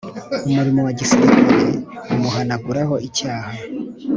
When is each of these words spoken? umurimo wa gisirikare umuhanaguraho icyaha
umurimo 0.47 0.79
wa 0.85 0.93
gisirikare 0.99 1.59
umuhanaguraho 2.13 2.95
icyaha 3.07 3.51